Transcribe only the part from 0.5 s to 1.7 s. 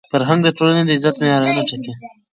ټولني د عزت معیارونه